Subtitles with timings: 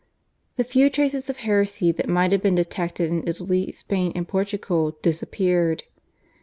[0.55, 4.97] The few traces of heresy that might have been detected in Italy, Spain, and Portugal
[5.03, 5.83] disappeared.